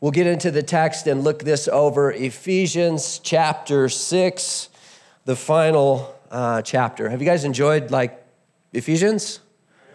[0.00, 2.12] We'll get into the text and look this over.
[2.12, 4.68] Ephesians chapter 6,
[5.24, 7.08] the final uh, chapter.
[7.08, 8.24] Have you guys enjoyed like
[8.72, 9.40] Ephesians?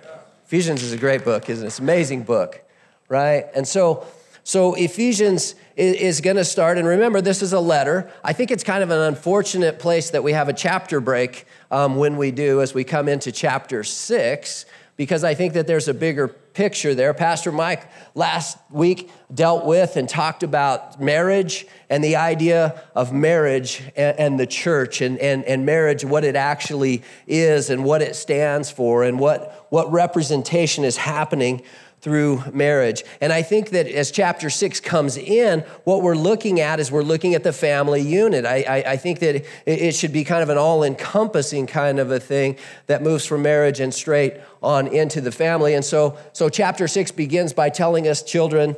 [0.04, 0.18] Yeah.
[0.46, 1.68] Ephesians is a great book, isn't it?
[1.68, 2.62] It's an amazing book,
[3.08, 3.46] right?
[3.56, 4.06] And so,
[4.44, 8.12] so Ephesians is, going to start, and remember, this is a letter.
[8.26, 11.96] I think it's kind of an unfortunate place that we have a chapter break um,
[11.96, 14.66] when we do as we come into chapter six
[14.98, 17.14] because I think that there's a bigger picture there.
[17.14, 23.82] Pastor Mike last week dealt with and talked about marriage and the idea of marriage
[23.96, 28.16] and, and, the church and, and, and marriage, what it actually is and what it
[28.16, 31.62] stands for and what, what representation is happening
[32.04, 33.06] through marriage.
[33.22, 37.02] And I think that as chapter six comes in, what we're looking at is we're
[37.02, 38.46] looking at the family unit.
[38.46, 42.12] I, I, I think that it should be kind of an all encompassing kind of
[42.12, 42.58] a thing
[42.88, 45.76] that moves from marriage and straight on into the family.
[45.76, 48.76] And so, so chapter six begins by telling us, children,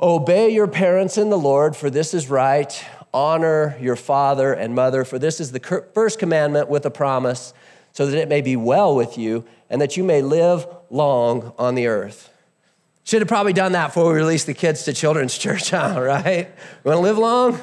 [0.00, 2.82] obey your parents in the Lord, for this is right.
[3.12, 7.52] Honor your father and mother, for this is the first commandment with a promise,
[7.92, 11.74] so that it may be well with you and that you may live long on
[11.74, 12.29] the earth.
[13.10, 16.00] Should have probably done that before we released the kids to children's church, huh?
[16.00, 16.48] right?
[16.84, 17.58] Want to live long?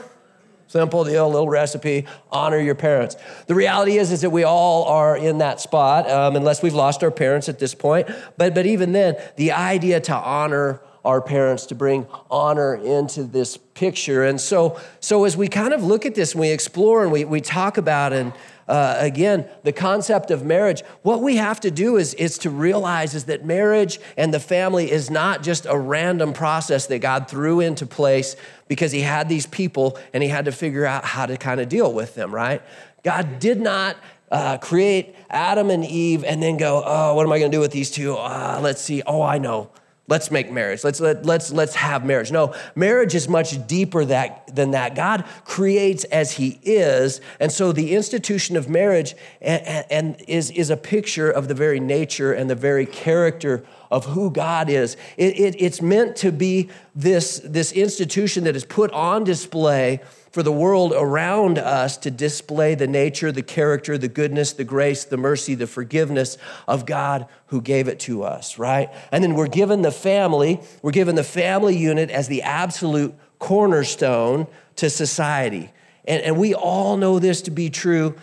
[0.67, 2.06] Simple deal, little recipe.
[2.30, 3.16] Honor your parents.
[3.45, 7.02] The reality is, is that we all are in that spot, um, unless we've lost
[7.02, 8.09] our parents at this point.
[8.36, 13.56] But but even then, the idea to honor our parents, to bring honor into this
[13.56, 17.11] picture, and so so as we kind of look at this and we explore and
[17.14, 18.34] we we talk about and
[18.68, 23.16] uh, again, the concept of marriage, what we have to do is, is to realize
[23.16, 27.62] is that marriage and the family is not just a random process that God threw
[27.62, 28.36] into place
[28.68, 31.70] because he had these people and he had to figure out how to kind of
[31.70, 32.62] deal with them, right?
[33.04, 33.95] God did not
[34.30, 37.62] uh, create Adam and Eve and then go, oh, what am I going to do
[37.62, 38.16] with these two?
[38.16, 39.02] Uh, let's see.
[39.08, 39.70] Oh, I know
[40.08, 40.83] let's make marriage.
[40.83, 42.31] Let's let, let's let's have marriage.
[42.31, 44.95] No marriage is much deeper that, than that.
[44.95, 50.70] God creates as he is and so the institution of marriage and, and is, is
[50.70, 54.98] a picture of the very nature and the very character of who god is.
[55.17, 60.02] It, it, it's meant to be this this institution that is put on display
[60.37, 65.03] for the world around us to display the nature, the character, the goodness, the grace,
[65.03, 66.37] the mercy, the forgiveness
[66.67, 68.87] of God who gave it to us, right?
[69.11, 74.45] And then we're given the family, we're given the family unit as the absolute cornerstone
[74.76, 75.71] to society.
[76.05, 78.14] And, and we all know this to be true.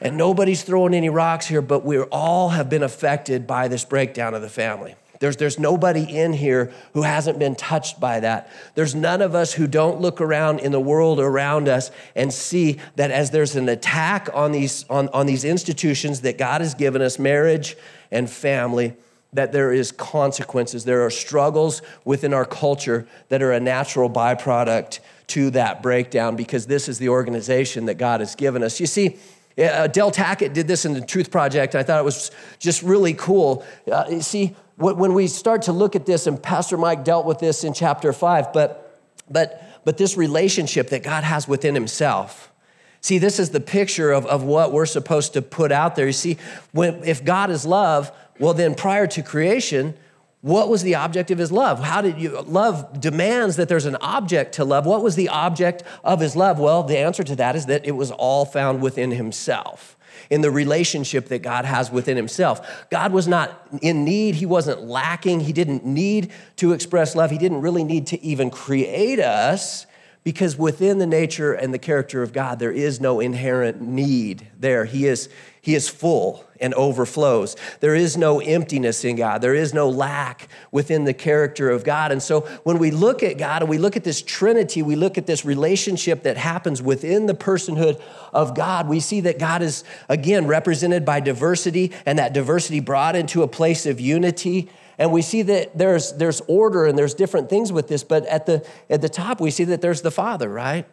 [0.00, 4.32] And nobody's throwing any rocks here, but we all have been affected by this breakdown
[4.32, 4.94] of the family.
[5.20, 8.50] There's, there's nobody in here who hasn't been touched by that.
[8.74, 12.78] There's none of us who don't look around in the world around us and see
[12.96, 17.02] that as there's an attack on these, on, on these institutions that God has given
[17.02, 17.76] us, marriage
[18.10, 18.94] and family,
[19.32, 20.84] that there is consequences.
[20.84, 26.66] There are struggles within our culture that are a natural byproduct to that breakdown because
[26.66, 28.80] this is the organization that God has given us.
[28.80, 29.18] You see,
[29.58, 31.74] uh, Del Tackett did this in the Truth Project.
[31.74, 33.64] I thought it was just really cool.
[33.90, 37.40] Uh, you see, when we start to look at this, and Pastor Mike dealt with
[37.40, 42.52] this in chapter five, but, but, but this relationship that God has within himself.
[43.00, 46.06] See, this is the picture of, of what we're supposed to put out there.
[46.06, 46.38] You see,
[46.72, 49.94] when, if God is love, well, then prior to creation,
[50.40, 51.80] what was the object of his love?
[51.80, 54.86] How did you love demands that there's an object to love?
[54.86, 56.60] What was the object of his love?
[56.60, 59.96] Well, the answer to that is that it was all found within himself
[60.30, 62.86] in the relationship that God has within himself.
[62.90, 67.38] God was not in need, he wasn't lacking, he didn't need to express love, he
[67.38, 69.86] didn't really need to even create us
[70.24, 74.84] because within the nature and the character of God, there is no inherent need there.
[74.84, 75.28] He is,
[75.68, 77.54] he is full and overflows.
[77.80, 79.42] There is no emptiness in God.
[79.42, 82.10] There is no lack within the character of God.
[82.10, 85.18] And so when we look at God and we look at this Trinity, we look
[85.18, 88.00] at this relationship that happens within the personhood
[88.32, 93.14] of God, we see that God is, again, represented by diversity and that diversity brought
[93.14, 94.70] into a place of unity.
[94.96, 98.46] And we see that there's, there's order and there's different things with this, but at
[98.46, 100.86] the, at the top, we see that there's the Father, right?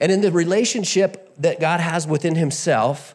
[0.00, 3.14] And in the relationship that God has within Himself,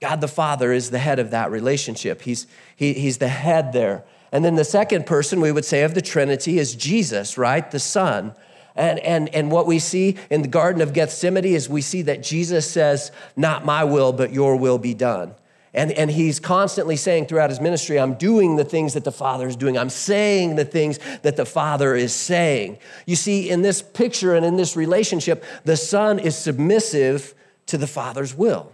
[0.00, 2.22] God the Father is the head of that relationship.
[2.22, 4.04] He's, he, he's the head there.
[4.32, 7.70] And then the second person we would say of the Trinity is Jesus, right?
[7.70, 8.34] The Son.
[8.74, 12.22] And, and, and what we see in the Garden of Gethsemane is we see that
[12.22, 15.34] Jesus says, Not my will, but your will be done.
[15.72, 19.46] And, and he's constantly saying throughout his ministry, I'm doing the things that the Father
[19.46, 19.76] is doing.
[19.76, 22.78] I'm saying the things that the Father is saying.
[23.04, 27.34] You see, in this picture and in this relationship, the Son is submissive
[27.66, 28.72] to the Father's will.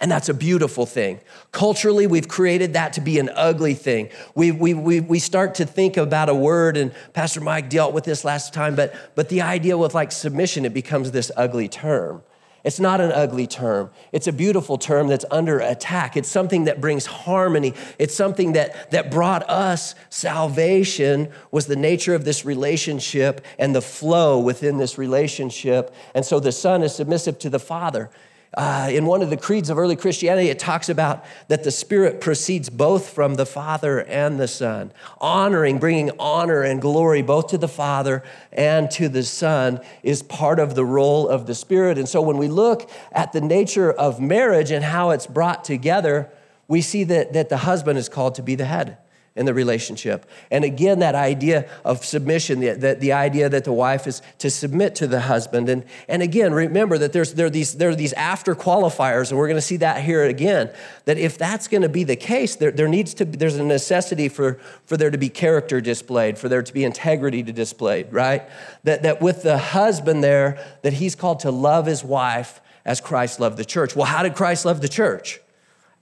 [0.00, 1.20] And that's a beautiful thing.
[1.52, 4.08] Culturally, we've created that to be an ugly thing.
[4.34, 8.04] We, we, we, we start to think about a word, and Pastor Mike dealt with
[8.04, 12.22] this last time, but, but the idea with like submission, it becomes this ugly term.
[12.62, 13.90] It's not an ugly term.
[14.12, 16.16] It's a beautiful term that's under attack.
[16.16, 17.74] It's something that brings harmony.
[17.98, 23.80] It's something that, that brought us salvation was the nature of this relationship and the
[23.80, 25.94] flow within this relationship.
[26.14, 28.10] And so the son is submissive to the father.
[28.54, 32.20] Uh, in one of the creeds of early Christianity, it talks about that the Spirit
[32.20, 37.58] proceeds both from the Father and the Son, honoring, bringing honor and glory both to
[37.58, 41.96] the Father and to the Son is part of the role of the Spirit.
[41.96, 46.28] And so when we look at the nature of marriage and how it's brought together,
[46.66, 48.98] we see that, that the husband is called to be the head
[49.36, 50.28] in the relationship.
[50.50, 54.50] And again, that idea of submission, the, the, the, idea that the wife is to
[54.50, 55.68] submit to the husband.
[55.68, 59.38] And, and again, remember that there's, there, are these, there are these after qualifiers, and
[59.38, 60.70] we're going to see that here again,
[61.04, 64.28] that if that's going to be the case, there, there needs to there's a necessity
[64.28, 64.54] for,
[64.84, 68.48] for there to be character displayed, for there to be integrity to displayed, right?
[68.82, 73.38] That, that with the husband there, that he's called to love his wife as Christ
[73.38, 73.94] loved the church.
[73.94, 75.40] Well, how did Christ love the church?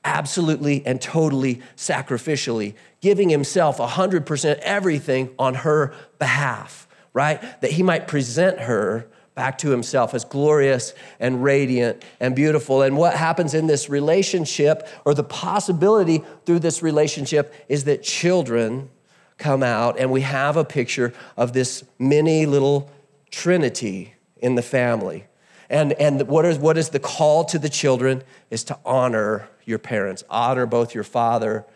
[0.08, 7.40] Absolutely and totally sacrificially, giving himself 100% everything on her behalf, right?
[7.60, 12.82] That he might present her back to himself as glorious and radiant and beautiful.
[12.82, 18.90] And what happens in this relationship, or the possibility through this relationship, is that children
[19.36, 22.90] come out and we have a picture of this mini little
[23.30, 25.26] trinity in the family.
[25.70, 29.78] And, and what, is, what is the call to the children is to honor your
[29.78, 31.66] parents, honor both your father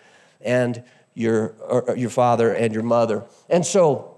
[0.41, 0.83] and
[1.15, 1.55] your,
[1.97, 3.25] your father and your mother.
[3.51, 4.17] And so,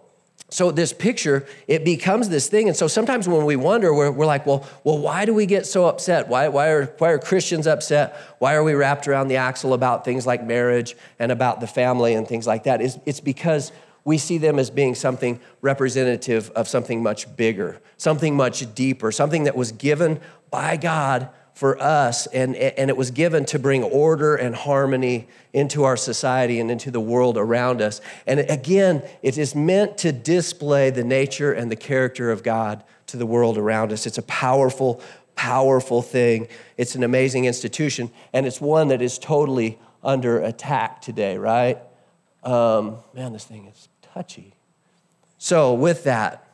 [0.49, 2.69] so this picture, it becomes this thing.
[2.69, 5.67] And so sometimes when we wonder, we're, we're like, well, well, why do we get
[5.67, 6.29] so upset?
[6.29, 8.17] Why, why, are, why are Christians upset?
[8.38, 12.15] Why are we wrapped around the axle about things like marriage and about the family
[12.15, 12.81] and things like that?
[12.81, 13.73] It's, it's because
[14.04, 19.44] we see them as being something representative of something much bigger, something much deeper, something
[19.44, 20.20] that was given
[20.50, 25.84] by God for us, and, and it was given to bring order and harmony into
[25.84, 28.00] our society and into the world around us.
[28.26, 33.16] And again, it is meant to display the nature and the character of God to
[33.16, 34.04] the world around us.
[34.04, 35.00] It's a powerful,
[35.36, 36.48] powerful thing.
[36.76, 41.78] It's an amazing institution, and it's one that is totally under attack today, right?
[42.42, 44.52] Um, man, this thing is touchy.
[45.38, 46.46] So, with that,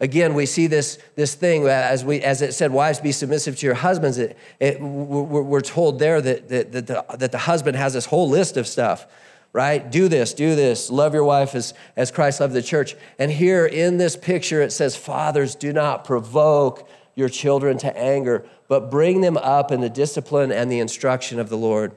[0.00, 3.56] again, we see this, this thing uh, as, we, as it said, wives be submissive
[3.58, 4.18] to your husbands.
[4.18, 8.28] It, it, we're told there that, that, that, the, that the husband has this whole
[8.28, 9.06] list of stuff,
[9.52, 9.88] right?
[9.90, 12.96] Do this, do this, love your wife as, as Christ loved the church.
[13.18, 18.44] And here in this picture, it says, Fathers, do not provoke your children to anger,
[18.66, 21.92] but bring them up in the discipline and the instruction of the Lord.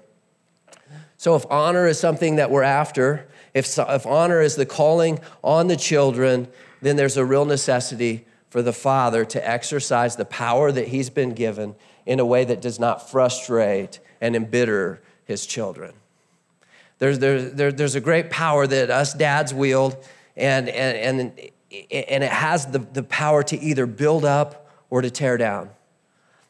[1.19, 5.67] So, if honor is something that we're after, if, if honor is the calling on
[5.67, 6.47] the children,
[6.81, 11.33] then there's a real necessity for the father to exercise the power that he's been
[11.33, 11.75] given
[12.05, 15.93] in a way that does not frustrate and embitter his children.
[16.99, 19.97] There's, there's, there, there's a great power that us dads wield,
[20.35, 21.19] and, and, and,
[21.91, 25.69] and it has the, the power to either build up or to tear down.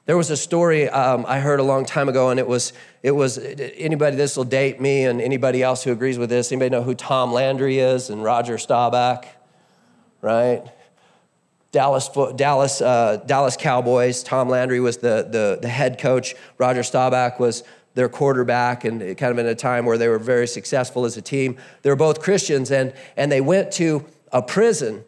[0.07, 2.71] There was a story um, I heard a long time ago, and it was,
[3.03, 6.69] it was anybody, this will date me, and anybody else who agrees with this, anybody
[6.69, 9.25] know who Tom Landry is and Roger Staubach,
[10.21, 10.63] right?
[11.73, 14.23] Dallas, Dallas, uh, Dallas Cowboys.
[14.23, 16.35] Tom Landry was the, the, the head coach.
[16.57, 20.47] Roger Staubach was their quarterback, and kind of in a time where they were very
[20.47, 21.57] successful as a team.
[21.81, 25.03] They were both Christians, and, and they went to a prison,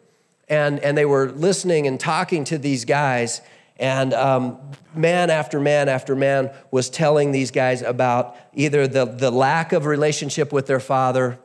[0.46, 3.40] and, and they were listening and talking to these guys
[3.80, 4.58] and um,
[4.94, 9.86] man after man after man was telling these guys about either the, the lack of
[9.86, 11.38] relationship with their father,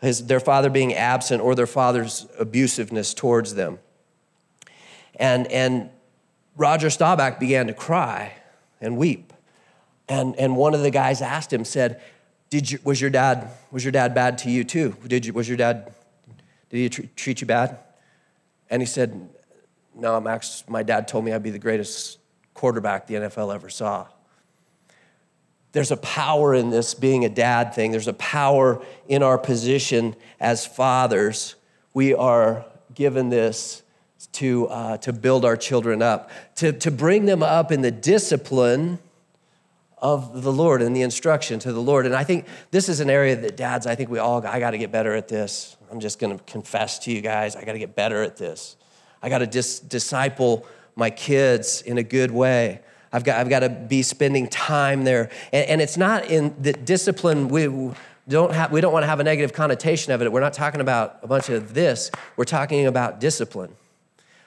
[0.00, 3.78] his, their father being absent, or their father's abusiveness towards them.
[5.14, 5.90] And, and
[6.56, 8.34] Roger Staubach began to cry
[8.80, 9.32] and weep.
[10.08, 12.02] And, and one of the guys asked him, said,
[12.50, 14.96] Did you, was, your dad, was your dad bad to you too?
[15.06, 15.94] Did you, was your dad,
[16.68, 17.78] did he treat you bad?
[18.68, 19.28] And he said,
[19.96, 22.18] no, Max, my dad told me I'd be the greatest
[22.54, 24.06] quarterback the NFL ever saw.
[25.72, 27.90] There's a power in this being a dad thing.
[27.90, 31.54] There's a power in our position as fathers.
[31.92, 33.82] We are given this
[34.32, 38.98] to, uh, to build our children up, to, to bring them up in the discipline
[39.98, 42.06] of the Lord and the instruction to the Lord.
[42.06, 44.70] And I think this is an area that dads, I think we all, I got
[44.72, 45.76] to get better at this.
[45.90, 48.76] I'm just going to confess to you guys, I got to get better at this.
[49.26, 50.64] I got to dis- disciple
[50.94, 52.80] my kids in a good way.
[53.12, 55.30] I've got, I've got to be spending time there.
[55.52, 57.92] And, and it's not in the discipline, we
[58.28, 60.30] don't, have, we don't want to have a negative connotation of it.
[60.30, 63.74] We're not talking about a bunch of this, we're talking about discipline.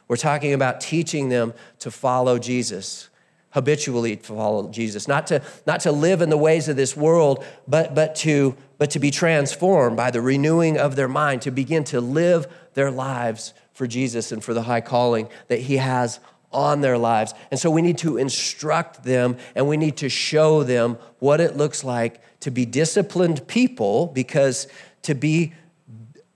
[0.07, 3.09] We're talking about teaching them to follow Jesus,
[3.49, 7.43] habitually to follow Jesus, not to, not to live in the ways of this world,
[7.67, 11.83] but, but, to, but to be transformed by the renewing of their mind, to begin
[11.83, 16.19] to live their lives for Jesus and for the high calling that He has
[16.51, 17.33] on their lives.
[17.49, 21.55] And so we need to instruct them and we need to show them what it
[21.55, 24.67] looks like to be disciplined people because
[25.03, 25.53] to be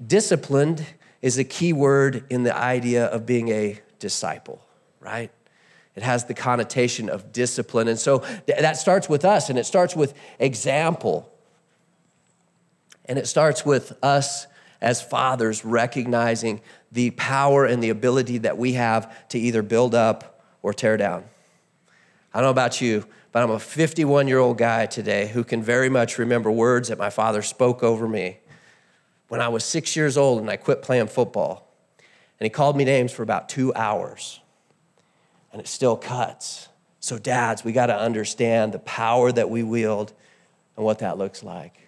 [0.08, 0.86] disciplined
[1.22, 4.66] is a key word in the idea of being a disciple,
[5.02, 5.30] right?
[5.98, 7.90] It has the connotation of discipline.
[7.90, 11.30] And so that starts with us and it starts with example.
[13.04, 14.48] And it starts with us
[14.80, 16.62] as fathers recognizing
[16.94, 21.26] the power and the ability that we have to either build up or tear down.
[22.34, 25.62] I don't know about you, but I'm a 51 year old guy today who can
[25.62, 28.38] very much remember words that my father spoke over me
[29.28, 31.68] when I was six years old and I quit playing football.
[32.40, 34.40] And he called me names for about two hours.
[35.52, 36.70] And it still cuts.
[37.00, 40.14] So, dads, we got to understand the power that we wield
[40.76, 41.83] and what that looks like.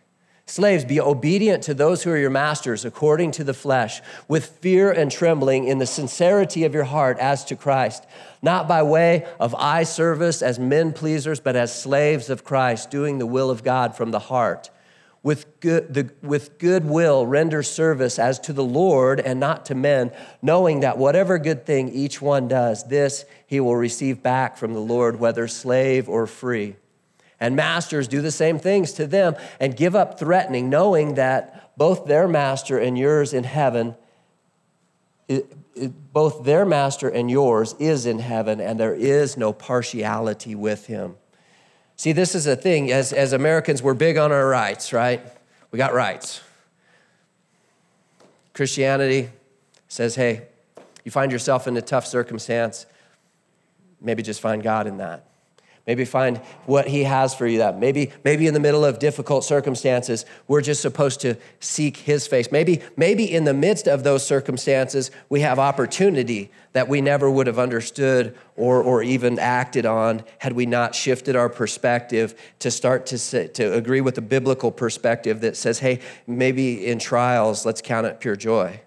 [0.48, 4.92] Slaves, be obedient to those who are your masters according to the flesh, with fear
[4.92, 8.06] and trembling in the sincerity of your heart as to Christ,
[8.44, 13.18] not by way of eye service as men pleasers, but as slaves of Christ, doing
[13.18, 14.70] the will of God from the heart
[15.26, 19.74] with good, the, with good will render service as to the Lord and not to
[19.74, 20.12] men,
[20.44, 24.80] knowing that whatever good thing each one does, this he will receive back from the
[24.80, 26.76] Lord, whether slave or free.
[27.40, 32.06] And masters do the same things to them and give up threatening, knowing that both
[32.06, 33.96] their master and yours in heaven,
[35.28, 40.56] it, it, both their master and yours is in heaven, and there is no partiality
[40.56, 41.16] with him.
[41.98, 42.92] See, this is a thing.
[42.92, 45.22] As, as Americans, we're big on our rights, right?
[45.72, 46.42] We got rights.
[48.54, 49.30] Christianity
[49.90, 50.44] says, hey,
[51.04, 52.86] you find yourself in a tough circumstance,
[54.00, 55.26] maybe just find God in that.
[55.88, 57.78] Maybe find what he has for you that.
[57.78, 62.52] Maybe, maybe in the middle of difficult circumstances, we're just supposed to seek his face.
[62.52, 67.46] Maybe, maybe in the midst of those circumstances, we have opportunity that we never would
[67.46, 73.06] have understood or, or even acted on had we not shifted our perspective to start
[73.06, 77.82] to, say, to agree with the biblical perspective that says, hey, maybe in trials, let's
[77.82, 78.80] count it pure joy.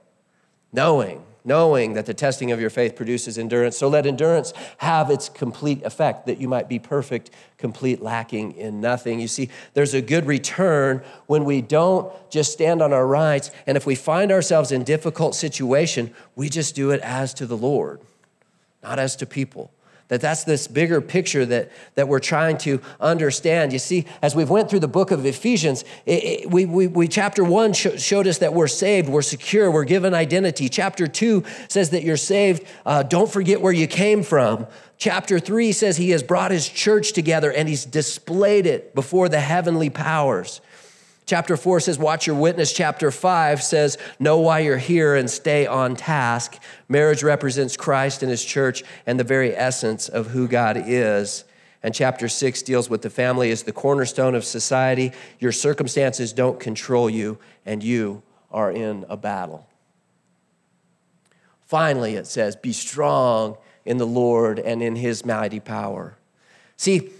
[0.73, 3.76] Knowing knowing that the testing of your faith produces endurance.
[3.76, 8.81] So let endurance have its complete effect, that you might be perfect, complete, lacking in
[8.81, 9.19] nothing.
[9.19, 13.76] You see, there's a good return when we don't just stand on our rights, and
[13.76, 18.00] if we find ourselves in difficult situation, we just do it as to the Lord,
[18.85, 19.73] not as to people
[20.09, 23.73] that that's this bigger picture that, that we're trying to understand.
[23.73, 27.09] You see as we've went through the book of ephesians it, it, we, we, we,
[27.09, 30.69] chapter one sh- showed us that we're saved we're secure we're given identity.
[30.69, 32.67] Chapter two says that you're saved.
[32.85, 34.67] Uh, don't forget where you came from.
[34.97, 39.41] Chapter three says he has brought his church together and he's displayed it before the
[39.41, 40.61] heavenly powers
[41.29, 42.73] Chapter 4 says, Watch your witness.
[42.73, 46.59] Chapter 5 says, Know why you're here and stay on task.
[46.89, 51.45] Marriage represents Christ and his church and the very essence of who God is.
[51.83, 55.13] And chapter 6 deals with the family as the cornerstone of society.
[55.39, 59.69] Your circumstances don't control you, and you are in a battle.
[61.67, 66.17] Finally, it says, Be strong in the Lord and in his mighty power.
[66.79, 67.11] See,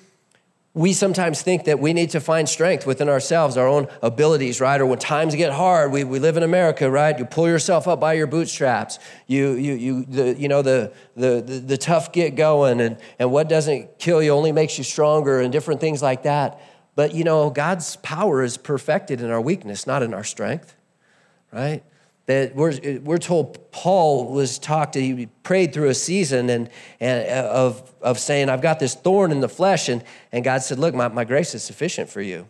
[0.79, 4.81] we sometimes think that we need to find strength within ourselves, our own abilities, right?
[4.81, 7.19] Or when times get hard, we, we live in America, right?
[7.19, 9.01] You pull yourself up by your bootstraps.
[9.27, 13.33] You, you, you, the, you know, the, the, the, the tough get going, and, and
[13.33, 16.61] what doesn't kill you only makes you stronger, and different things like that.
[16.95, 20.77] But, you know, God's power is perfected in our weakness, not in our strength,
[21.53, 21.83] right?
[22.29, 26.69] That we're, we're told Paul was talked to, he prayed through a season and,
[27.01, 29.89] and uh, of, of saying, I've got this thorn in the flesh.
[29.89, 32.47] And, and God said, Look, my, my grace is sufficient for you.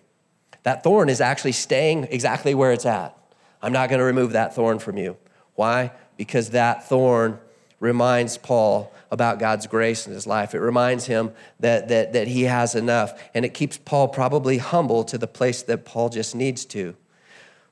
[0.64, 3.16] That thorn is actually staying exactly where it's at.
[3.62, 5.16] I'm not going to remove that thorn from you.
[5.54, 5.92] Why?
[6.16, 7.38] Because that thorn
[7.78, 10.56] reminds Paul about God's grace in his life.
[10.56, 11.30] It reminds him
[11.60, 13.22] that, that, that he has enough.
[13.32, 16.96] And it keeps Paul probably humble to the place that Paul just needs to.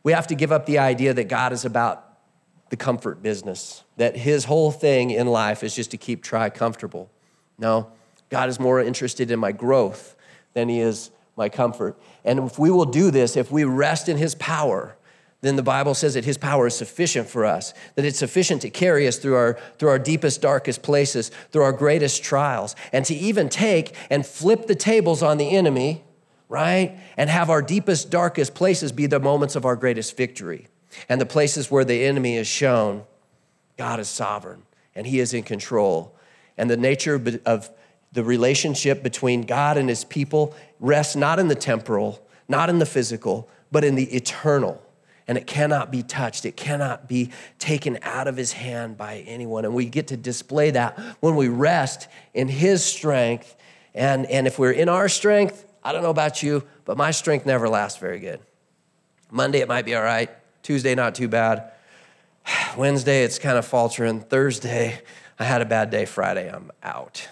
[0.07, 2.05] We have to give up the idea that God is about
[2.71, 7.11] the comfort business, that his whole thing in life is just to keep Tri comfortable.
[7.59, 7.91] No,
[8.29, 10.15] God is more interested in my growth
[10.55, 11.99] than he is my comfort.
[12.25, 14.97] And if we will do this, if we rest in his power,
[15.41, 18.71] then the Bible says that his power is sufficient for us, that it's sufficient to
[18.71, 23.15] carry us through our, through our deepest, darkest places, through our greatest trials, and to
[23.17, 26.05] even take and flip the tables on the enemy,
[26.49, 26.99] right?
[27.17, 30.69] And have our deepest, darkest places be the moments of our greatest victory.
[31.09, 33.05] And the places where the enemy is shown,
[33.77, 34.63] God is sovereign
[34.95, 36.17] and he is in control.
[36.57, 37.71] And the nature of
[38.13, 42.87] the relationship between God and his people rests not in the temporal, not in the
[42.87, 44.83] physical, but in the eternal.
[45.29, 49.65] And it cannot be touched, it cannot be taken out of his hand by anyone.
[49.65, 53.57] And we get to display that when we rest in his strength.
[53.93, 57.47] And, and if we're in our strength, I don't know about you, but my strength
[57.47, 58.41] never lasts very good.
[59.31, 60.29] Monday, it might be all right.
[60.65, 61.71] Tuesday, not too bad.
[62.77, 64.19] Wednesday, it's kind of faltering.
[64.19, 65.01] Thursday,
[65.39, 66.05] I had a bad day.
[66.05, 67.29] Friday, I'm out.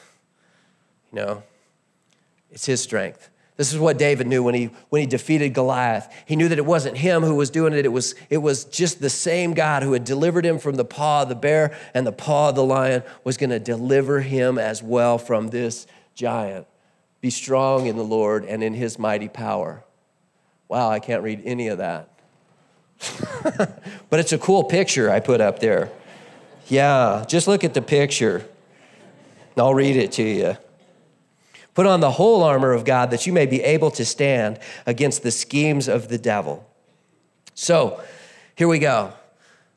[1.12, 1.42] You know,
[2.52, 3.28] it's his strength.
[3.56, 6.14] This is what David knew when he, when he defeated Goliath.
[6.24, 9.00] He knew that it wasn't him who was doing it, it was, it was just
[9.00, 12.12] the same God who had delivered him from the paw of the bear and the
[12.12, 16.68] paw of the lion was going to deliver him as well from this giant.
[17.24, 19.82] Be strong in the Lord and in his mighty power.
[20.68, 22.10] Wow, I can't read any of that.
[24.10, 25.90] but it's a cool picture I put up there.
[26.68, 28.46] Yeah, just look at the picture.
[29.56, 30.58] I'll read it to you.
[31.72, 35.22] Put on the whole armor of God that you may be able to stand against
[35.22, 36.68] the schemes of the devil.
[37.54, 38.04] So,
[38.54, 39.14] here we go.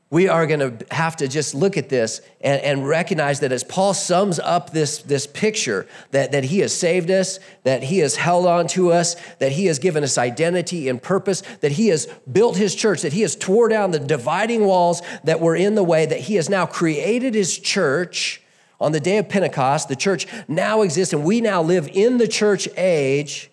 [0.10, 3.66] We are going to have to just look at this and, and, recognize that as
[3.66, 8.16] Paul sums up this, this picture, that, that he has saved us, that he has
[8.16, 12.06] held on to us, that he has given us identity and purpose, that he has
[12.32, 15.84] built his church, that he has tore down the dividing walls that were in the
[15.84, 18.42] way, that he has now created his church
[18.80, 22.28] on the day of Pentecost, the church now exists and we now live in the
[22.28, 23.50] church age.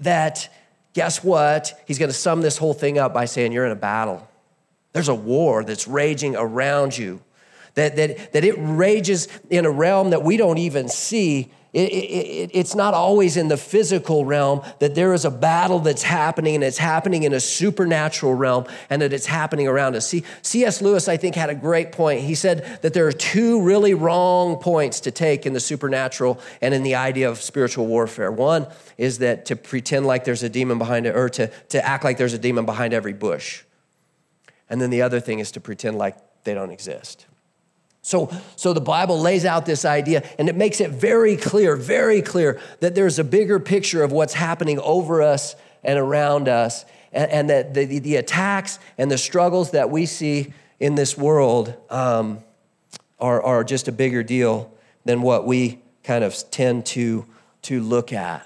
[0.00, 0.48] That,
[0.92, 1.80] guess what?
[1.86, 4.28] He's going to sum this whole thing up by saying, You're in a battle.
[4.94, 7.20] There's a war that's raging around you,
[7.74, 12.50] that, that, that it rages in a realm that we don't even see it, it,
[12.54, 16.62] it's not always in the physical realm that there is a battle that's happening and
[16.62, 20.06] it's happening in a supernatural realm and that it's happening around us.
[20.06, 20.80] See, C.S.
[20.80, 22.20] Lewis, I think, had a great point.
[22.20, 26.72] He said that there are two really wrong points to take in the supernatural and
[26.74, 28.30] in the idea of spiritual warfare.
[28.30, 32.04] One is that to pretend like there's a demon behind it, or to, to act
[32.04, 33.64] like there's a demon behind every bush.
[34.74, 37.26] And then the other thing is to pretend like they don't exist.
[38.02, 42.20] So, so the Bible lays out this idea and it makes it very clear, very
[42.22, 47.30] clear that there's a bigger picture of what's happening over us and around us, and,
[47.30, 52.40] and that the, the attacks and the struggles that we see in this world um,
[53.20, 54.72] are, are just a bigger deal
[55.04, 57.24] than what we kind of tend to,
[57.62, 58.44] to look at.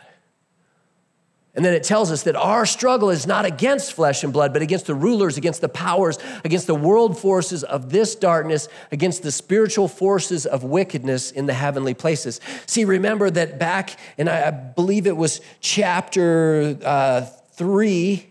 [1.58, 4.62] And then it tells us that our struggle is not against flesh and blood, but
[4.62, 9.32] against the rulers, against the powers, against the world forces of this darkness, against the
[9.32, 12.40] spiritual forces of wickedness in the heavenly places.
[12.66, 17.22] See, remember that back, and I believe it was chapter uh,
[17.54, 18.30] three.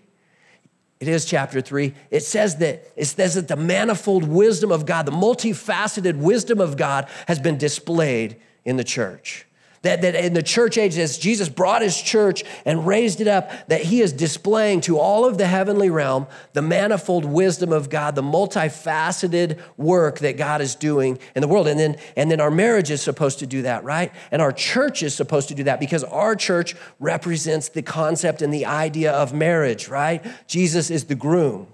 [1.02, 1.96] It is chapter three.
[2.10, 6.78] It says that it says that the manifold wisdom of God, the multifaceted wisdom of
[6.78, 9.47] God, has been displayed in the church.
[9.88, 13.50] That, that in the church age, as Jesus brought his church and raised it up,
[13.69, 18.15] that he is displaying to all of the heavenly realm the manifold wisdom of God,
[18.15, 21.69] the multifaceted work that God is doing in the world.
[21.69, 24.12] And then, and then our marriage is supposed to do that, right?
[24.30, 28.54] And our church is supposed to do that because our church represents the concept and
[28.54, 30.21] the idea of marriage, right?
[30.47, 31.65] Jesus is the groom,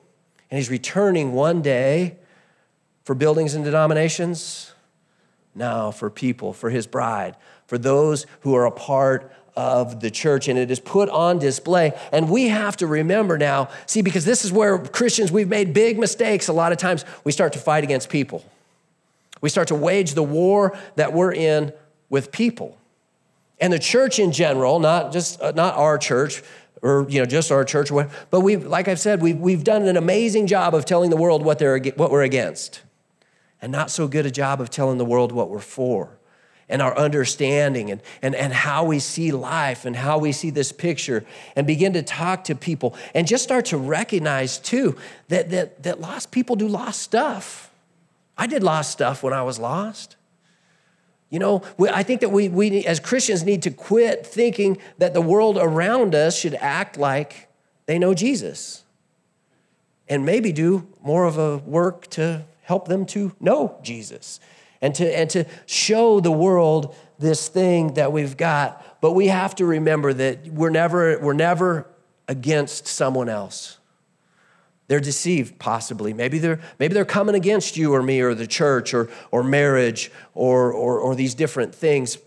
[0.52, 2.18] and he's returning one day
[3.06, 4.72] for buildings and denominations.
[5.56, 7.36] No, for people, for his bride
[7.74, 11.92] for those who are a part of the church and it is put on display.
[12.12, 15.98] And we have to remember now, see, because this is where Christians, we've made big
[15.98, 16.50] mistakes.
[16.50, 18.46] A lot of times we start to fight against people.
[19.42, 21.74] We start to wage the war that we're in
[22.12, 22.78] with people.
[23.60, 26.44] And the church in general, not just uh, not our church,
[26.84, 27.90] or you know just our church
[28.30, 31.44] but we like i've said we've, we've done an amazing job of telling the world
[31.44, 32.82] what, they're, what we're against
[33.62, 36.18] and not so good a job of telling the world what we're for
[36.74, 40.72] and our understanding and, and, and how we see life and how we see this
[40.72, 41.24] picture
[41.56, 46.02] and begin to talk to people and just start to recognize too that, that, that
[46.02, 47.72] lost people do lost stuff.
[48.36, 50.16] I did lost stuff when I was lost.
[51.30, 55.14] You know, we, I think that we, we as Christians need to quit thinking that
[55.14, 57.50] the world around us should act like
[57.86, 58.84] they know Jesus
[60.10, 64.40] and maybe do more of a work to help them to know Jesus
[64.84, 69.00] and to, and to show the world this thing that we've got.
[69.00, 71.88] But we have to remember that we're never, we're never
[72.28, 73.78] against someone else.
[74.90, 76.14] They're deceived, possibly.
[76.14, 80.12] Maybe they're, maybe they're coming against you or me or the church or, or marriage
[80.36, 82.18] or, or, or these different things,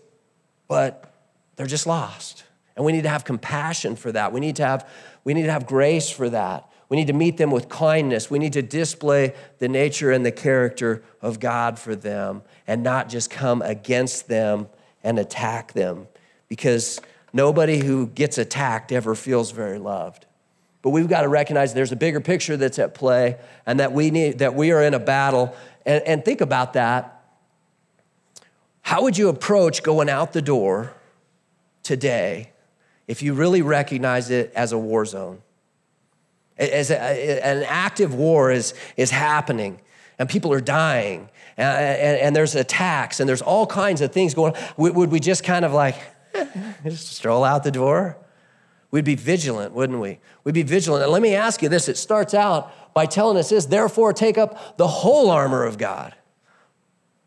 [0.67, 1.13] but
[1.57, 2.43] they're just lost.
[2.75, 4.33] And we need to have compassion for that.
[4.33, 4.89] We need to have,
[5.23, 6.66] we need to have grace for that.
[6.89, 8.31] We need to meet them with kindness.
[8.31, 13.09] We need to display the nature and the character of God for them and not
[13.09, 14.67] just come against them
[15.03, 16.07] and attack them
[16.47, 17.01] because
[17.33, 20.25] nobody who gets attacked ever feels very loved.
[20.81, 24.09] But we've got to recognize there's a bigger picture that's at play and that we
[24.09, 25.53] need that we are in a battle.
[25.85, 27.13] And, and think about that.
[28.81, 30.93] How would you approach going out the door
[31.83, 32.51] today
[33.07, 35.41] if you really recognize it as a war zone?
[36.57, 36.99] As a,
[37.45, 39.79] an active war is, is happening
[40.19, 44.33] and people are dying and, and, and, there's attacks and there's all kinds of things
[44.33, 44.93] going on.
[44.95, 45.95] Would we just kind of like
[46.83, 48.17] just stroll out the door?
[48.89, 50.19] We'd be vigilant, wouldn't we?
[50.43, 51.03] We'd be vigilant.
[51.03, 54.37] And let me ask you this it starts out by telling us this therefore, take
[54.37, 56.15] up the whole armor of God,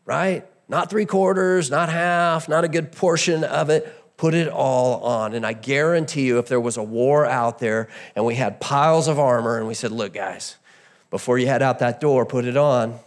[0.05, 0.45] right?
[0.67, 3.93] Not three quarters, not half, not a good portion of it.
[4.21, 5.33] Put it all on.
[5.33, 9.07] And I guarantee you, if there was a war out there and we had piles
[9.07, 10.57] of armor and we said, look, guys,
[11.09, 12.99] before you head out that door, put it on,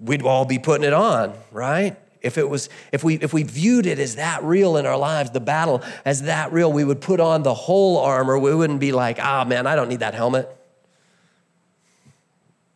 [0.00, 1.96] we'd all be putting it on, right?
[2.22, 5.30] If it was, if we if we viewed it as that real in our lives,
[5.30, 8.36] the battle as that real, we would put on the whole armor.
[8.36, 10.48] We wouldn't be like, ah, oh, man, I don't need that helmet.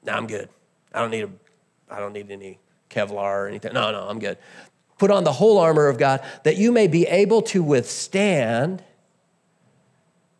[0.04, 0.48] No, I'm good.
[0.94, 1.30] I don't need a,
[1.90, 2.60] I don't need any
[2.90, 3.72] Kevlar or anything.
[3.72, 4.38] No, no, I'm good.
[5.02, 8.84] Put on the whole armor of God that you may be able to withstand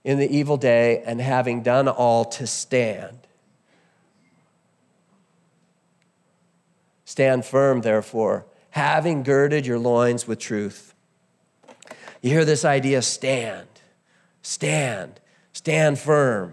[0.04, 3.18] in the evil day and having done all to stand.
[7.04, 10.94] Stand firm, therefore having girded your loins with truth.
[12.20, 13.66] You hear this idea stand,
[14.42, 15.18] stand,
[15.52, 16.52] stand firm.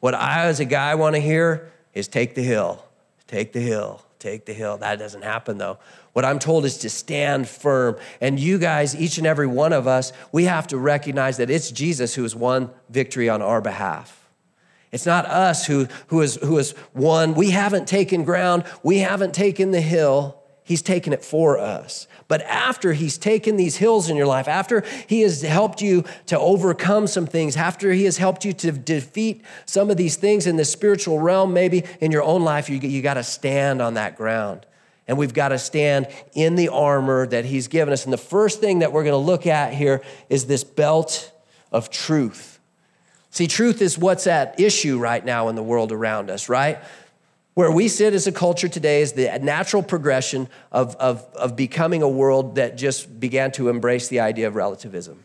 [0.00, 2.84] What I, as a guy, want to hear is take the hill,
[3.26, 4.76] take the hill, take the hill.
[4.76, 5.78] That doesn't happen though.
[6.14, 7.96] What I'm told is to stand firm.
[8.20, 11.70] And you guys, each and every one of us, we have to recognize that it's
[11.72, 14.30] Jesus who has won victory on our behalf.
[14.92, 17.34] It's not us who, who, is, who has won.
[17.34, 20.40] We haven't taken ground, we haven't taken the hill.
[20.62, 22.06] He's taken it for us.
[22.26, 26.38] But after He's taken these hills in your life, after He has helped you to
[26.38, 30.56] overcome some things, after He has helped you to defeat some of these things in
[30.56, 34.16] the spiritual realm, maybe in your own life, you, you got to stand on that
[34.16, 34.64] ground.
[35.06, 38.04] And we've got to stand in the armor that He's given us.
[38.04, 41.30] And the first thing that we're going to look at here is this belt
[41.70, 42.58] of truth.
[43.30, 46.78] See, truth is what's at issue right now in the world around us, right?
[47.54, 52.02] Where we sit as a culture today is the natural progression of, of, of becoming
[52.02, 55.24] a world that just began to embrace the idea of relativism.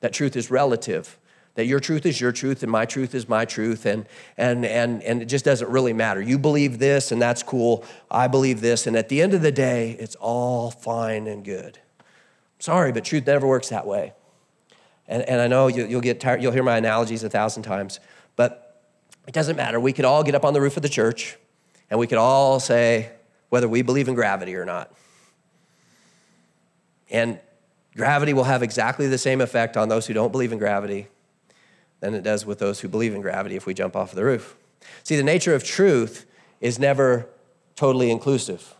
[0.00, 1.18] That truth is relative,
[1.58, 5.02] that your truth is your truth and my truth is my truth, and, and, and,
[5.02, 6.22] and it just doesn't really matter.
[6.22, 7.84] You believe this, and that's cool.
[8.08, 11.80] I believe this, and at the end of the day, it's all fine and good.
[12.60, 14.12] Sorry, but truth never works that way.
[15.08, 17.98] And, and I know you, you'll get tired, you'll hear my analogies a thousand times,
[18.36, 18.84] but
[19.26, 19.80] it doesn't matter.
[19.80, 21.38] We could all get up on the roof of the church
[21.90, 23.10] and we could all say
[23.48, 24.94] whether we believe in gravity or not.
[27.10, 27.40] And
[27.96, 31.08] gravity will have exactly the same effect on those who don't believe in gravity
[32.00, 34.56] than it does with those who believe in gravity if we jump off the roof.
[35.02, 36.26] See, the nature of truth
[36.60, 37.28] is never
[37.76, 38.74] totally inclusive.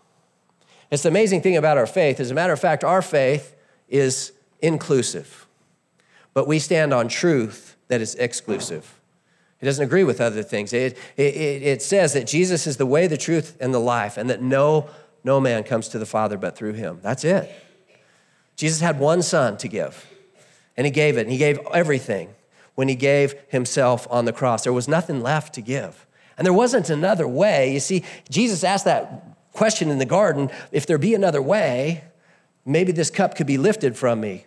[0.91, 2.21] It's the amazing thing about our faith.
[2.21, 3.55] As a matter of fact, our faith
[3.89, 5.47] is inclusive,
[6.35, 8.99] but we stand on truth that is exclusive.
[9.61, 10.73] It doesn't agree with other things.
[10.73, 14.31] It, it, it says that Jesus is the way, the truth, and the life, and
[14.31, 14.89] that no,
[15.25, 17.01] no man comes to the Father but through him.
[17.03, 17.51] That's it.
[18.57, 20.07] Jesus had one son to give,
[20.77, 22.35] and he gave it, and he gave everything
[22.79, 24.63] when he gave himself on the cross.
[24.63, 26.07] There was nothing left to give.
[26.37, 27.73] And there wasn't another way.
[27.73, 32.05] You see, Jesus asked that question in the garden if there be another way,
[32.65, 34.47] maybe this cup could be lifted from me.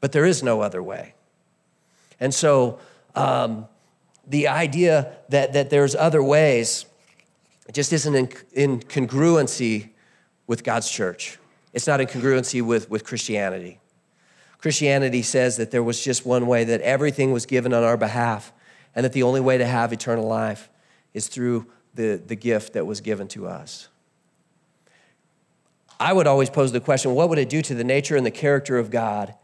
[0.00, 1.14] But there is no other way.
[2.20, 2.78] And so,
[3.16, 3.66] um,
[4.24, 6.86] the idea that, that there's other ways
[7.72, 9.88] just isn't in, in congruency
[10.46, 11.40] with God's church.
[11.72, 13.80] It's not in congruency with, with Christianity.
[14.58, 18.52] Christianity says that there was just one way, that everything was given on our behalf,
[18.94, 20.70] and that the only way to have eternal life
[21.12, 23.88] is through the, the gift that was given to us.
[25.98, 28.30] I would always pose the question what would it do to the nature and the
[28.30, 29.34] character of God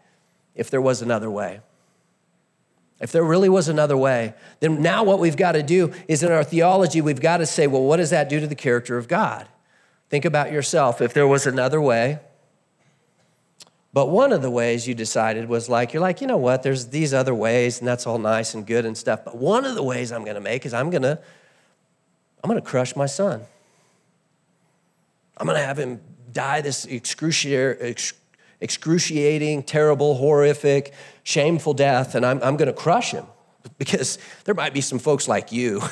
[0.55, 1.61] if there was another way?
[3.01, 6.31] If there really was another way, then now what we've got to do is in
[6.31, 9.09] our theology, we've got to say, well, what does that do to the character of
[9.09, 9.49] God?
[10.09, 11.01] Think about yourself.
[11.01, 12.21] If there was another way,
[13.93, 16.87] But one of the ways you decided was like, you're like, you know what, there's
[16.87, 19.25] these other ways, and that's all nice and good and stuff.
[19.25, 21.19] But one of the ways I'm gonna make is I'm gonna,
[22.43, 23.43] I'm gonna crush my son.
[25.37, 26.01] I'm gonna have him
[26.33, 27.97] die this excruciating,
[28.61, 33.27] excruciating terrible, horrific, shameful death, and I'm, I'm gonna crush him.
[33.79, 35.83] Because there might be some folks like you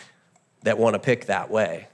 [0.62, 1.88] that wanna pick that way.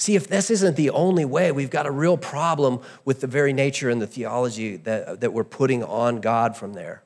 [0.00, 3.52] See, if this isn't the only way, we've got a real problem with the very
[3.52, 7.02] nature and the theology that, that we're putting on God from there.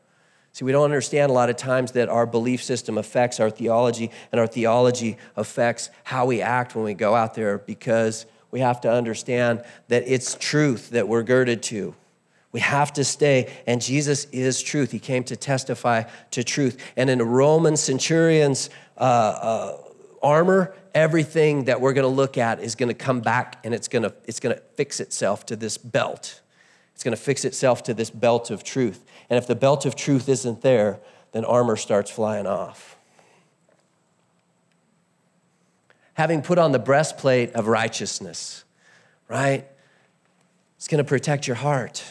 [0.53, 4.11] See, we don't understand a lot of times that our belief system affects our theology,
[4.31, 8.83] and our theology affects how we act when we go out there because we have
[8.83, 11.95] to understand that it's truth that we're girded to.
[12.53, 14.91] We have to stay, and Jesus is truth.
[14.91, 16.03] He came to testify
[16.33, 16.77] to truth.
[16.99, 19.82] And in a Roman centurion's uh, uh,
[20.23, 23.89] armor, everything that we're going to look at is going to come back and it's
[23.89, 26.41] going to it's going to fix itself to this belt.
[26.95, 29.05] It's going to fix itself to this belt of truth.
[29.29, 31.01] And if the belt of truth isn't there,
[31.33, 32.97] then armor starts flying off.
[36.15, 38.65] Having put on the breastplate of righteousness,
[39.29, 39.67] right?
[40.77, 42.05] It's going to protect your heart.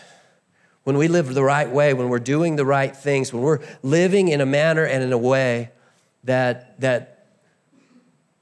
[0.83, 4.29] When we live the right way, when we're doing the right things, when we're living
[4.29, 5.69] in a manner and in a way
[6.23, 7.10] that, that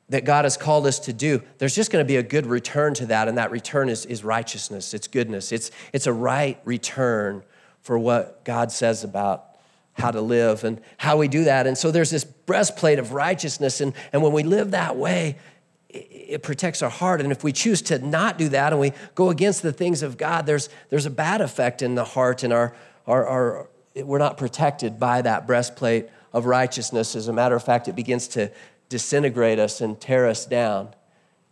[0.09, 2.93] that God has called us to do, there's just going to be a good return
[2.95, 3.27] to that.
[3.27, 7.43] And that return is, is righteousness, it's goodness, it's, it's a right return
[7.81, 9.45] for what God says about
[9.93, 11.67] how to live and how we do that.
[11.67, 13.81] And so there's this breastplate of righteousness.
[13.81, 15.37] And, and when we live that way,
[15.89, 17.21] it, it protects our heart.
[17.21, 20.17] And if we choose to not do that and we go against the things of
[20.17, 24.37] God, there's, there's a bad effect in the heart and our, our, our, we're not
[24.37, 27.15] protected by that breastplate of righteousness.
[27.15, 28.51] As a matter of fact, it begins to
[28.89, 30.89] disintegrate us and tear us down,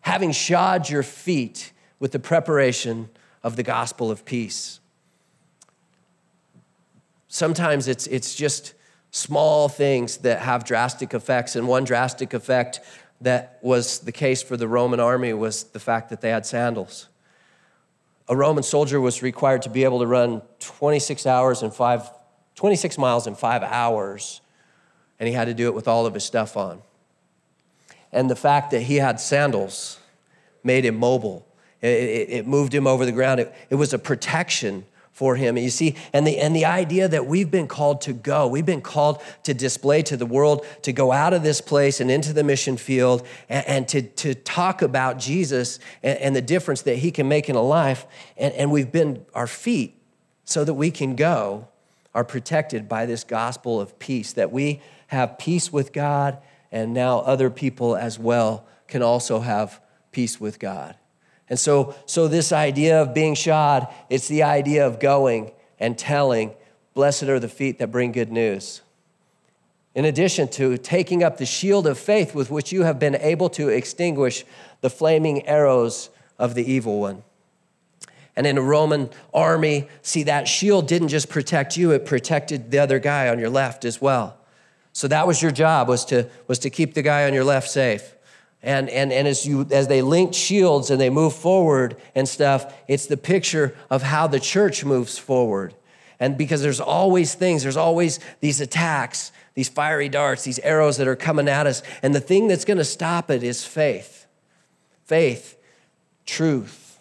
[0.02, 3.10] having shod your feet with the preparation
[3.44, 4.80] of the gospel of peace.
[7.28, 8.74] Sometimes it's, it's just
[9.12, 12.80] small things that have drastic effects, and one drastic effect
[13.22, 17.08] that was the case for the Roman army was the fact that they had sandals.
[18.30, 22.10] A Roman soldier was required to be able to run 26 hours and five,
[22.56, 24.42] 26 miles in five hours,
[25.20, 26.82] and he had to do it with all of his stuff on
[28.12, 30.00] and the fact that he had sandals
[30.64, 31.46] made him mobile.
[31.82, 33.40] It, it, it moved him over the ground.
[33.40, 34.86] It, it was a protection
[35.18, 35.58] for him.
[35.58, 38.68] And you see, and the, and the idea that we've been called to go, we've
[38.68, 42.34] been called to display to the world, to go out of this place and into
[42.34, 46.98] the mission field and, and to, to talk about Jesus and, and, the difference that
[46.98, 48.06] he can make in a life.
[48.38, 50.00] And, and we've been, our feet,
[50.46, 51.68] so that we can go,
[52.14, 56.38] are protected by this gospel of peace, that we have peace with God
[56.78, 60.96] and now other people as well can also have peace with God.
[61.50, 66.52] And so, so this idea of being shod, it's the idea of going and telling,
[66.94, 68.82] blessed are the feet that bring good news.
[69.96, 73.50] In addition to taking up the shield of faith with which you have been able
[73.52, 74.46] to extinguish
[74.82, 77.24] the flaming arrows of the evil one.
[78.36, 82.78] And in a Roman army, see, that shield didn't just protect you, it protected the
[82.78, 84.38] other guy on your left as well.
[84.98, 87.70] So that was your job was to was to keep the guy on your left
[87.70, 88.16] safe.
[88.64, 92.74] And, and, and as, you, as they linked shields and they move forward and stuff,
[92.88, 95.76] it's the picture of how the church moves forward.
[96.20, 101.08] And because there's always things, there's always these attacks, these fiery darts, these arrows that
[101.08, 101.84] are coming at us.
[102.02, 104.26] And the thing that's going to stop it is faith.
[105.06, 105.60] Faith,
[106.26, 106.98] truth,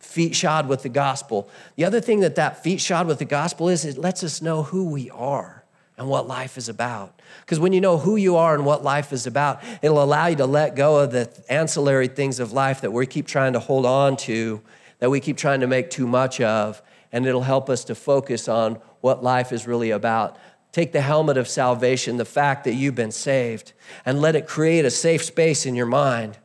[0.00, 1.48] feet shod with the gospel.
[1.76, 4.64] The other thing that that feet shod with the gospel is, it lets us know
[4.64, 5.62] who we are
[5.98, 7.20] and what life is about.
[7.40, 10.36] Because when you know who you are and what life is about, it'll allow you
[10.36, 13.86] to let go of the ancillary things of life that we keep trying to hold
[13.86, 14.60] on to,
[14.98, 16.82] that we keep trying to make too much of,
[17.12, 20.36] and it'll help us to focus on what life is really about.
[20.72, 23.72] Take the helmet of salvation, the fact that you've been saved,
[24.04, 26.36] and let it create a safe space in your mind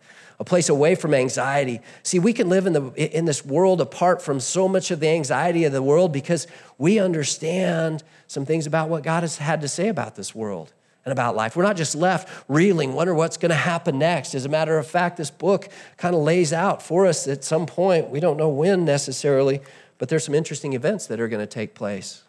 [0.41, 1.81] a place away from anxiety.
[2.01, 5.07] See, we can live in, the, in this world apart from so much of the
[5.07, 6.47] anxiety of the world because
[6.79, 10.73] we understand some things about what God has had to say about this world
[11.05, 11.55] and about life.
[11.55, 14.33] We're not just left reeling, wonder what's going to happen next.
[14.33, 17.67] As a matter of fact, this book kind of lays out for us at some
[17.67, 19.61] point, we don't know when necessarily,
[19.99, 22.23] but there's some interesting events that are going to take place.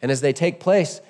[0.00, 1.02] And as they take place,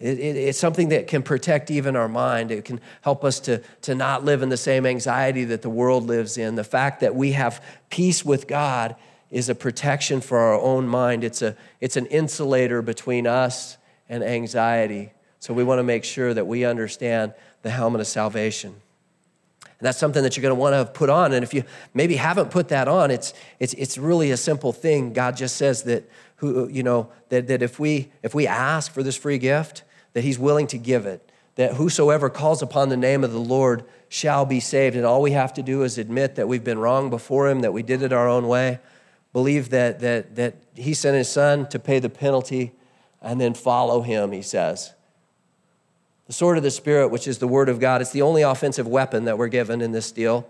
[0.00, 2.50] it, it, it's something that can protect even our mind.
[2.50, 6.06] It can help us to, to not live in the same anxiety that the world
[6.06, 6.54] lives in.
[6.54, 8.94] The fact that we have peace with God
[9.30, 13.76] is a protection for our own mind, it's, a, it's an insulator between us
[14.08, 15.12] and anxiety.
[15.40, 18.74] So we want to make sure that we understand the helmet of salvation.
[19.60, 21.32] And that's something that you're going to want to put on.
[21.32, 25.12] And if you maybe haven't put that on, it's, it's, it's really a simple thing.
[25.12, 29.02] God just says that, who, you know, that, that if, we, if we ask for
[29.02, 31.30] this free gift, that He's willing to give it.
[31.56, 34.96] That whosoever calls upon the name of the Lord shall be saved.
[34.96, 37.72] And all we have to do is admit that we've been wrong before Him, that
[37.72, 38.78] we did it our own way,
[39.32, 42.72] believe that, that, that He sent His Son to pay the penalty,
[43.20, 44.94] and then follow Him, He says.
[46.28, 48.86] The sword of the Spirit, which is the Word of God, it's the only offensive
[48.86, 50.48] weapon that we're given in this deal.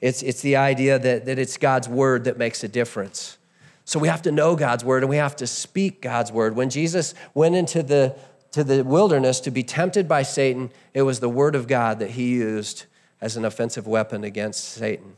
[0.00, 3.38] It's, it's the idea that, that it's God's Word that makes a difference.
[3.84, 6.56] So we have to know God's Word and we have to speak God's Word.
[6.56, 8.16] When Jesus went into the,
[8.52, 12.12] to the wilderness to be tempted by Satan, it was the Word of God that
[12.12, 12.84] he used
[13.20, 15.16] as an offensive weapon against Satan.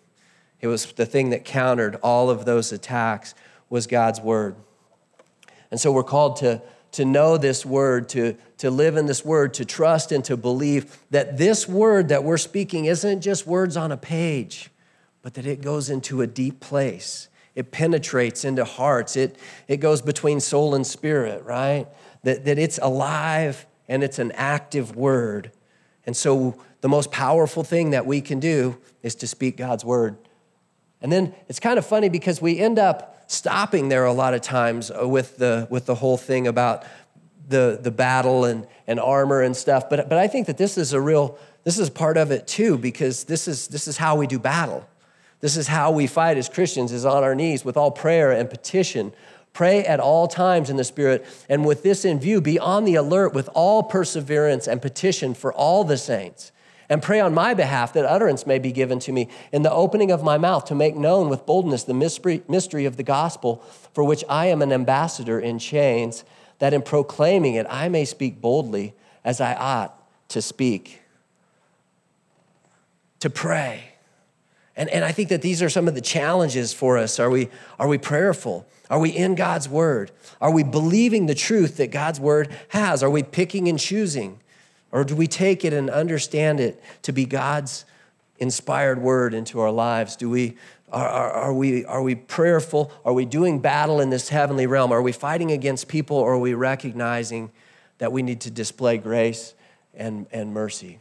[0.61, 3.35] It was the thing that countered all of those attacks
[3.69, 4.57] was God's Word.
[5.71, 6.63] And so we're called to
[6.95, 10.97] to know this word, to, to live in this word, to trust and to believe
[11.11, 14.71] that this word that we're speaking isn't just words on a page,
[15.21, 17.29] but that it goes into a deep place.
[17.57, 21.89] It penetrates into hearts, it, it goes between soul and spirit, right?
[22.25, 25.53] That, that it's alive and it's an active word.
[26.07, 30.19] And so, the most powerful thing that we can do is to speak God's word.
[31.01, 34.43] And then it's kind of funny because we end up stopping there a lot of
[34.43, 36.85] times with the, with the whole thing about
[37.49, 39.89] the, the battle and, and armor and stuff.
[39.89, 42.79] But, but I think that this is a real, this is part of it too,
[42.79, 44.87] because this is, this is how we do battle.
[45.41, 48.49] This is how we fight as Christians, is on our knees with all prayer and
[48.49, 49.13] petition.
[49.55, 52.97] Pray at all times in the Spirit, and with this in view, be on the
[52.97, 56.53] alert with all perseverance and petition for all the saints
[56.89, 60.11] and pray on my behalf that utterance may be given to me in the opening
[60.11, 63.57] of my mouth to make known with boldness the mystery of the gospel
[63.93, 66.25] for which I am an ambassador in chains,
[66.59, 71.01] that in proclaiming it I may speak boldly as I ought to speak.
[73.21, 73.94] To pray.
[74.77, 77.21] And, and I think that these are some of the challenges for us.
[77.21, 78.67] Are we, are we prayerful?
[78.91, 80.11] Are we in God's word?
[80.41, 83.03] Are we believing the truth that God's word has?
[83.03, 84.41] Are we picking and choosing?
[84.91, 87.85] Or do we take it and understand it to be God's
[88.39, 90.17] inspired word into our lives?
[90.17, 90.57] Do we,
[90.93, 92.93] are, are, are, we, are we prayerful?
[93.05, 94.93] Are we doing battle in this heavenly realm?
[94.93, 97.53] Are we fighting against people or are we recognizing
[97.99, 99.55] that we need to display grace
[99.95, 100.99] and, and mercy?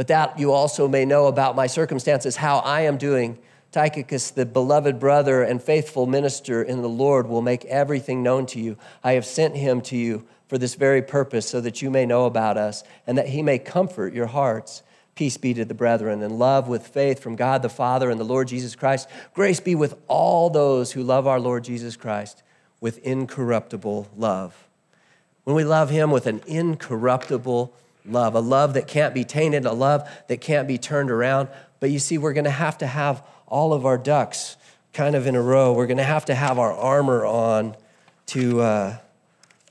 [0.00, 3.36] But that you also may know about my circumstances, how I am doing.
[3.70, 8.58] Tychicus, the beloved brother and faithful minister in the Lord, will make everything known to
[8.58, 8.78] you.
[9.04, 12.24] I have sent him to you for this very purpose, so that you may know
[12.24, 14.82] about us and that he may comfort your hearts.
[15.16, 18.24] Peace be to the brethren, and love with faith from God the Father and the
[18.24, 19.06] Lord Jesus Christ.
[19.34, 22.42] Grace be with all those who love our Lord Jesus Christ
[22.80, 24.66] with incorruptible love.
[25.44, 27.74] When we love him with an incorruptible
[28.10, 31.48] love, a love that can't be tainted, a love that can't be turned around.
[31.78, 34.56] But you see, we're going to have to have all of our ducks
[34.92, 35.72] kind of in a row.
[35.72, 37.76] We're going to have to have our armor on
[38.26, 38.60] to.
[38.60, 38.96] Uh,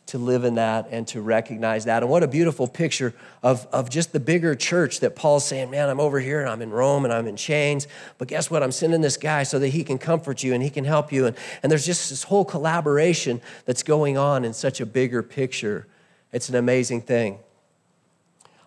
[0.10, 2.02] to live in that and to recognize that.
[2.02, 5.88] And what a beautiful picture of, of just the bigger church that Paul's saying, Man,
[5.88, 7.88] I'm over here and I'm in Rome and I'm in chains.
[8.18, 8.64] But guess what?
[8.64, 11.28] I'm sending this guy so that he can comfort you and he can help you.
[11.28, 15.86] And, and there's just this whole collaboration that's going on in such a bigger picture.
[16.34, 17.38] It's an amazing thing.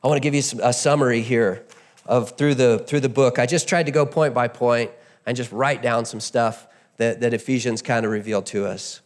[0.03, 1.65] I want to give you a summary here
[2.07, 3.38] of through the through the book.
[3.38, 4.91] I just tried to go point by point
[5.27, 9.01] and just write down some stuff that, that Ephesians kind of revealed to us.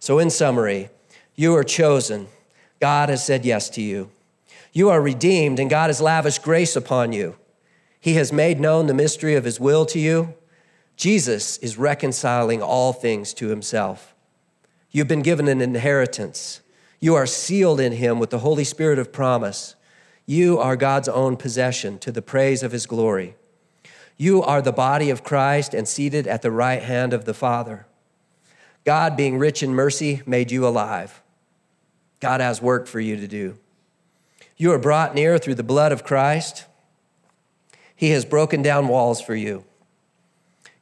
[0.00, 0.88] So, in summary,
[1.34, 2.28] you are chosen.
[2.80, 4.10] God has said yes to you.
[4.72, 7.36] You are redeemed, and God has lavished grace upon you.
[8.00, 10.34] He has made known the mystery of His will to you.
[10.96, 14.14] Jesus is reconciling all things to Himself.
[14.90, 16.60] You've been given an inheritance.
[17.00, 19.74] You are sealed in Him with the Holy Spirit of promise.
[20.30, 23.34] You are God's own possession to the praise of His glory.
[24.18, 27.86] You are the body of Christ and seated at the right hand of the Father.
[28.84, 31.22] God, being rich in mercy, made you alive.
[32.20, 33.56] God has work for you to do.
[34.58, 36.66] You are brought near through the blood of Christ.
[37.96, 39.64] He has broken down walls for you.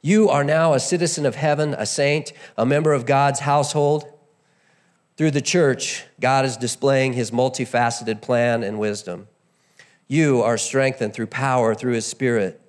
[0.01, 4.11] You are now a citizen of heaven, a saint, a member of God's household.
[5.15, 9.29] Through the church, God is displaying his multifaceted plan and wisdom.
[10.07, 12.61] You are strengthened through power through his spirit.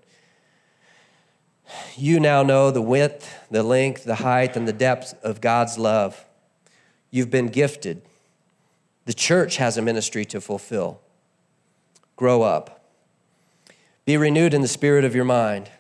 [1.97, 6.25] You now know the width, the length, the height, and the depth of God's love.
[7.11, 8.03] You've been gifted
[9.09, 11.01] the church has a ministry to fulfill.
[12.17, 12.85] Grow up.
[14.05, 15.71] Be renewed in the spirit of your mind.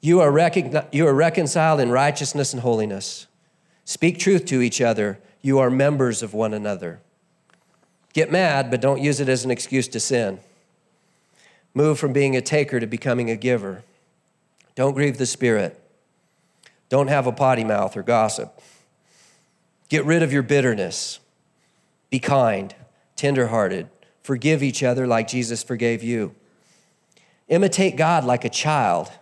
[0.00, 3.26] You are, recogni- you are reconciled in righteousness and holiness.
[3.84, 5.20] Speak truth to each other.
[5.42, 7.00] You are members of one another.
[8.14, 10.40] Get mad, but don't use it as an excuse to sin.
[11.76, 13.84] Move from being a taker to becoming a giver.
[14.74, 15.78] Don't grieve the Spirit.
[16.88, 18.58] Don't have a potty mouth or gossip.
[19.90, 21.20] Get rid of your bitterness.
[22.08, 22.74] Be kind,
[23.14, 23.90] tenderhearted.
[24.22, 26.34] Forgive each other like Jesus forgave you.
[27.46, 29.12] Imitate God like a child.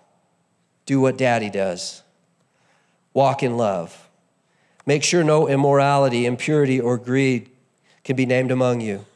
[0.86, 2.04] Do what daddy does.
[3.14, 4.08] Walk in love.
[4.86, 7.50] Make sure no immorality, impurity, or greed
[8.04, 9.06] can be named among you.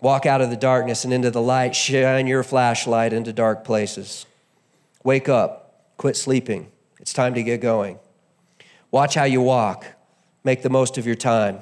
[0.00, 1.76] Walk out of the darkness and into the light.
[1.76, 4.26] Shine your flashlight into dark places.
[5.04, 5.96] Wake up.
[5.96, 6.70] Quit sleeping.
[6.98, 7.98] It's time to get going.
[8.90, 9.84] Watch how you walk.
[10.42, 11.58] Make the most of your time.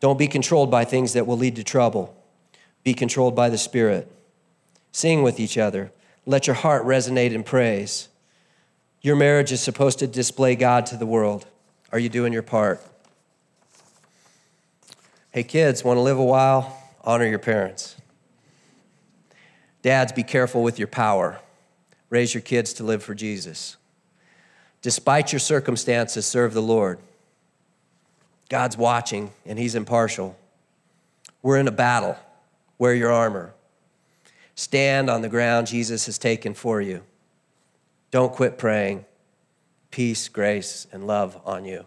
[0.00, 2.14] Don't be controlled by things that will lead to trouble.
[2.84, 4.10] Be controlled by the Spirit.
[4.92, 5.90] Sing with each other.
[6.26, 8.08] Let your heart resonate in praise.
[9.00, 11.46] Your marriage is supposed to display God to the world.
[11.92, 12.84] Are you doing your part?
[15.30, 16.76] Hey, kids, want to live a while?
[17.08, 17.96] Honor your parents.
[19.80, 21.40] Dads, be careful with your power.
[22.10, 23.78] Raise your kids to live for Jesus.
[24.82, 26.98] Despite your circumstances, serve the Lord.
[28.50, 30.36] God's watching and He's impartial.
[31.40, 32.14] We're in a battle.
[32.76, 33.54] Wear your armor.
[34.54, 37.02] Stand on the ground Jesus has taken for you.
[38.10, 39.06] Don't quit praying.
[39.90, 41.86] Peace, grace, and love on you.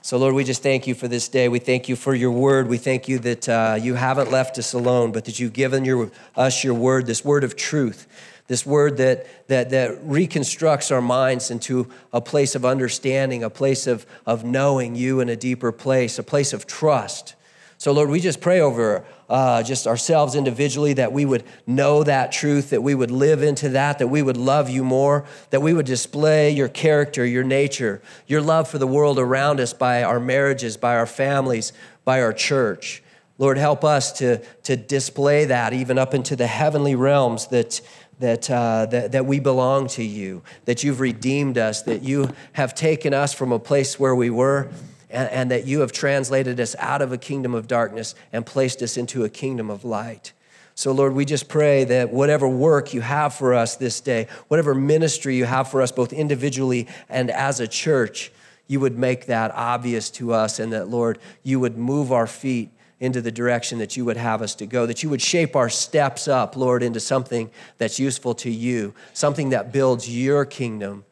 [0.00, 1.48] So, Lord, we just thank you for this day.
[1.48, 2.68] We thank you for your word.
[2.68, 6.10] We thank you that uh, you haven't left us alone, but that you've given your,
[6.36, 8.06] us your word, this word of truth
[8.48, 13.86] this word that, that, that reconstructs our minds into a place of understanding, a place
[13.86, 17.34] of, of knowing you in a deeper place, a place of trust.
[17.80, 22.32] So, Lord, we just pray over uh, just ourselves individually that we would know that
[22.32, 25.72] truth, that we would live into that, that we would love you more, that we
[25.72, 30.18] would display your character, your nature, your love for the world around us by our
[30.18, 31.72] marriages, by our families,
[32.04, 33.00] by our church.
[33.38, 37.80] Lord, help us to, to display that even up into the heavenly realms that,
[38.18, 42.74] that, uh, that, that we belong to you, that you've redeemed us, that you have
[42.74, 44.68] taken us from a place where we were,
[45.10, 48.82] and, and that you have translated us out of a kingdom of darkness and placed
[48.82, 50.32] us into a kingdom of light.
[50.74, 54.74] So, Lord, we just pray that whatever work you have for us this day, whatever
[54.76, 58.30] ministry you have for us, both individually and as a church,
[58.68, 62.70] you would make that obvious to us, and that, Lord, you would move our feet
[63.00, 65.68] into the direction that you would have us to go, that you would shape our
[65.68, 71.04] steps up, Lord, into something that's useful to you, something that builds your kingdom.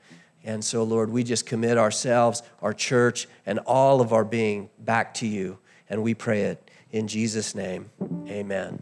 [0.47, 5.13] And so, Lord, we just commit ourselves, our church, and all of our being back
[5.15, 5.59] to you.
[5.91, 7.91] And we pray it in Jesus' name.
[8.29, 8.81] Amen.